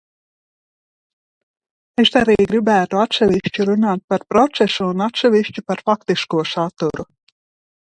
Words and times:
Es 2.03 2.11
arī 2.21 2.37
gribētu 2.53 3.01
atsevišķi 3.03 3.69
runāt 3.71 4.03
par 4.15 4.27
procesu 4.35 4.89
un 4.95 5.07
atsevišķi 5.11 5.67
par 5.71 5.87
faktisko 5.93 6.45
saturu. 6.57 7.11